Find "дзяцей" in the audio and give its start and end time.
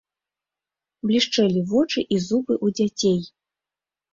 2.81-3.19